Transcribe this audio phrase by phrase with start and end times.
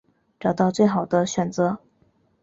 [0.39, 1.77] 找到最好的选择